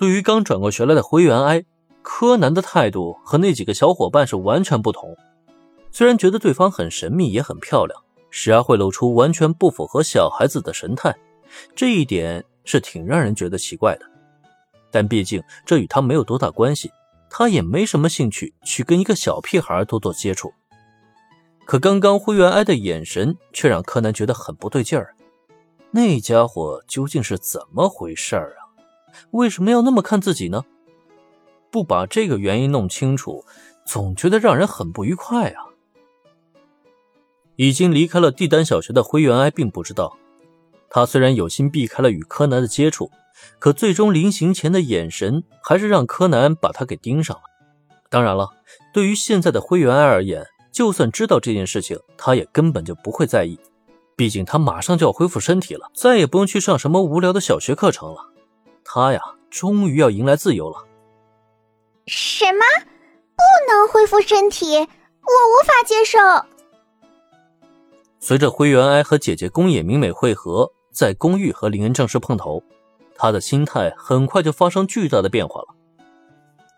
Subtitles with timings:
[0.00, 1.62] 对于刚转过学来的灰原哀，
[2.00, 5.14] 柯南的态度和那几个小伙伴是完全不同。
[5.90, 11.14] 虽然觉得对方很神秘，也很漂亮，时而会露出完全不符合小孩子的神态，
[11.76, 14.06] 这一点是挺让人觉得奇怪的。
[14.90, 16.90] 但毕竟这与他没有多大关系，
[17.28, 20.50] 他也没什么兴趣去跟一个小屁孩多做接触。
[21.66, 25.14] 可刚刚灰原哀的眼神却让柯南觉得很不对劲儿，
[25.90, 28.59] 那家伙究竟是怎么回事儿啊？
[29.30, 30.64] 为什么要那么看自己呢？
[31.70, 33.44] 不把这个原因弄清楚，
[33.84, 35.66] 总觉得让人很不愉快啊。
[37.56, 40.16] 已经离开了帝丹小学的灰原哀并不知道，
[40.88, 43.10] 他虽然有心避开了与柯南的接触，
[43.58, 47.42] 可最终临行前的眼神还是让柯南把他给盯上了。
[48.08, 48.48] 当然了，
[48.92, 53.58] 对于现在的灰原哀而言，就算知道这件事情，他也根本就不会在意。
[54.16, 58.29] 毕竟他马上就要恢复身体了，再也不用去上什么无聊的小学课程了。
[58.92, 60.84] 他呀，终于要迎来自由了。
[62.08, 62.64] 什么？
[63.36, 64.78] 不能恢复身体？
[64.78, 66.18] 我无法接受。
[68.18, 72.60] 随着灰原哀和姐姐宫野明美会合，在公寓和林恩正式碰头，
[73.14, 75.68] 他的心态很快就发生巨大的变化了。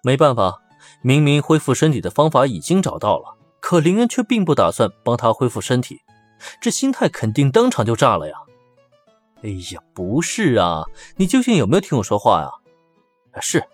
[0.03, 0.61] 没办法，
[1.01, 6.03] 明明恢复身体的方法已经找到了，可林恩却并不打算帮他恢复身体，
[6.61, 8.35] 这心态肯定当场就炸了呀！
[9.43, 10.85] 哎呀，不是啊，
[11.17, 12.49] 你究竟有没有听我说话呀？
[13.41, 13.65] 是，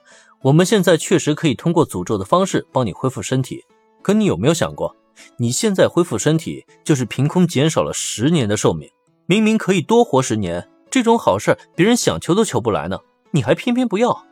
[0.43, 3.65] 我们现在确实可以通过诅咒的方式帮你恢复身体，
[4.03, 4.97] 可你有没有想过？
[5.37, 8.89] 你现在恢复身体，就是凭空减少了十年的寿命。
[9.27, 12.99] 明明可以多活十年，这种好事别人想求都求不来呢，
[13.33, 14.25] 你还偏偏不要。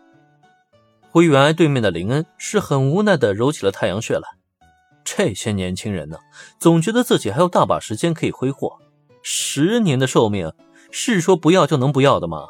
[1.11, 4.23] 灰原哀对面的林恩是很无奈的揉起了太阳穴来。
[5.05, 6.19] 这些年轻人呢，
[6.59, 8.79] 总觉得自己还有大把时间可以挥霍。
[9.23, 10.53] 十年的寿命，
[10.91, 12.48] 是说不要就能不要的吗？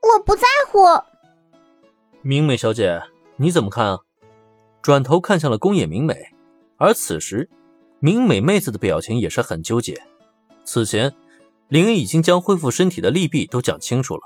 [0.00, 0.78] 我不在乎。
[2.22, 3.00] 明美小姐，
[3.36, 3.98] 你怎么看啊？
[4.80, 6.16] 转头看向了宫野明美。
[6.76, 7.48] 而此时，
[8.00, 10.00] 明美妹子的表情也是很纠结。
[10.64, 11.12] 此前，
[11.68, 14.22] 林恩已经将恢复身体的利弊都讲清楚了。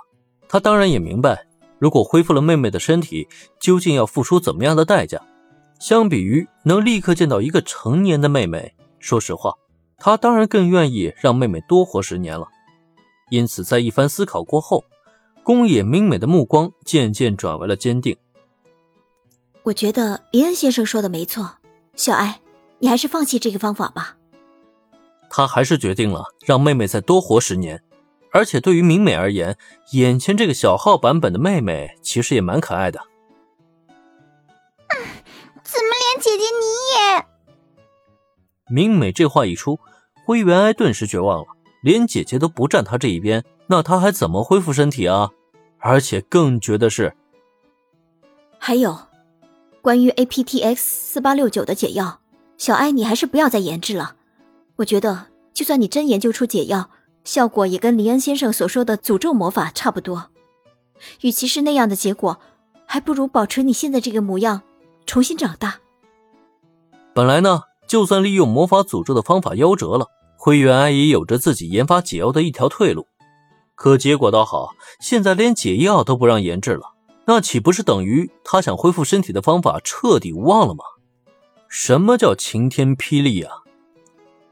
[0.49, 1.47] 她当然也明白，
[1.79, 3.29] 如果恢复了妹妹的身体，
[3.61, 5.21] 究竟要付出怎么样的代价。
[5.79, 9.53] 相比于能立刻见到一个成年的妹妹，说实话，
[9.99, 12.49] 她当然更愿意让妹妹多活十年了。
[13.31, 14.85] 因此，在一番思考过后，
[15.43, 18.17] 宫野明美的目光渐渐转为了坚定。
[19.65, 21.57] 我觉得林恩先生说的没错，
[21.95, 22.41] 小艾。
[22.79, 24.19] 你还是放弃这个方法吧。
[25.31, 27.83] 他还是决定了让妹妹再多活十年，
[28.33, 29.57] 而且对于明美而言，
[29.93, 33.01] 眼前这个小号版本的妹妹其实也蛮可爱的。
[35.65, 37.27] 怎么连姐姐你也？
[38.69, 39.81] 明美这话一出，
[40.27, 41.56] 灰原哀顿时绝望了。
[41.83, 45.31] 连姐姐都不站他这一边，那他还怎么恢复身体啊？
[45.79, 47.15] 而且更绝的是，
[48.59, 48.99] 还有
[49.81, 52.21] 关于 APTX 四八六九的解药。
[52.59, 54.17] 小艾，你还是不要再研制了。
[54.77, 56.91] 我觉得，就算你真研究出解药，
[57.23, 60.31] 效果也跟林恩先生所说的诅咒魔法差不多。
[61.21, 62.41] 与其是那样的结果，
[62.87, 64.63] 还不如保持你现在这个模样，
[65.05, 65.81] 重新长大。
[67.13, 70.09] 本来呢，就算利用魔法诅咒的方法夭折了，
[70.47, 73.09] 灰原哀也有着自己研发解药的一条退路。
[73.75, 80.85] 可结果倒好，现在连解药都不让研制了，那岂不是等于他想恢复身体的方法彻底无望了吗？
[81.69, 83.55] 什么叫晴天霹雳啊？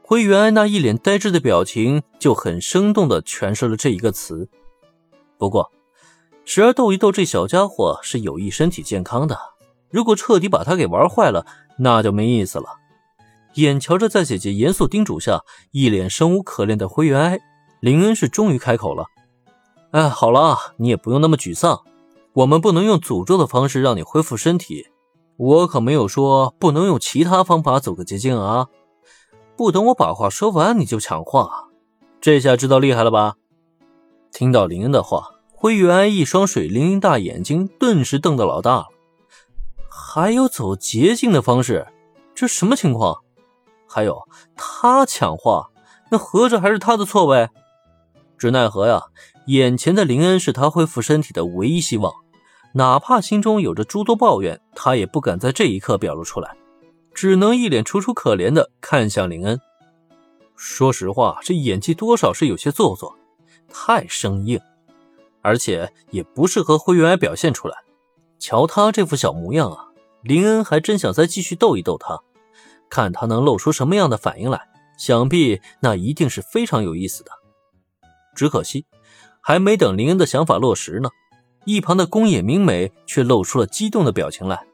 [0.01, 4.49] 灰原哀那一脸呆滞的表情就很生动的诠释了这一个词。
[5.37, 5.71] 不过，
[6.43, 9.39] 时而逗一逗这小家伙是有益身体健康的。
[9.89, 11.45] 如果彻底把他给玩坏了，
[11.77, 12.65] 那就没意思了。
[13.55, 17.39] 眼瞧着在姐姐严肃叮嘱下，一脸生无可恋的灰原哀，
[17.81, 19.07] 林恩是终于开口了
[19.91, 21.81] ：“哎，好了，你也不用那么沮丧。
[22.33, 24.87] 我们不能用诅咒的方式让你恢复身体。”
[25.37, 28.67] 我可没有说不能用其他方法走个捷径啊！
[29.57, 31.65] 不等我把话说完你就抢话，
[32.21, 33.35] 这下知道厉害了吧？
[34.31, 38.85] 听到林恩的话，灰原哀一双水灵灵大眼睛顿时瞪得老大了。
[39.89, 41.85] 还有走捷径的方式，
[42.33, 43.17] 这什么情况？
[43.95, 44.27] 还有
[44.57, 45.69] 他抢话，
[46.11, 47.49] 那合着还是他的错呗？
[48.37, 49.03] 只奈何呀，
[49.47, 52.13] 眼前的林恩是他恢复身体的唯一希望。
[52.73, 56.57] 哪怕心中有着诸多抱怨，他也不敢在这一刻表露出来，
[57.13, 59.57] 只能一脸楚楚可怜的看向林恩。
[60.57, 63.15] 说实话，这演技多少是有些做作，
[63.69, 64.59] 太生硬，
[65.41, 67.77] 而且也不适合灰原哀表现出来。
[68.39, 69.87] 瞧他这副小模样啊，
[70.21, 72.19] 林恩还真想再继续逗一逗他，
[72.89, 74.69] 看他能露出什么样的反应来。
[74.97, 77.31] 想必那一定是非常有意思的。
[78.33, 78.85] 只可惜，
[79.41, 81.09] 还没等林恩的想法落实呢。
[81.65, 84.65] 一旁的宫野明美却露出了激动的表情来。